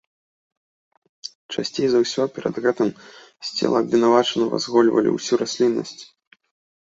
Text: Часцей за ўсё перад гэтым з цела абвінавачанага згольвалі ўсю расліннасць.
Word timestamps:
Часцей 1.57 1.87
за 1.95 1.99
ўсё 2.03 2.21
перад 2.37 2.55
гэтым 2.63 2.89
з 3.49 3.51
цела 3.57 3.77
абвінавачанага 3.85 4.55
згольвалі 4.65 5.09
ўсю 5.17 5.33
расліннасць. 5.43 6.01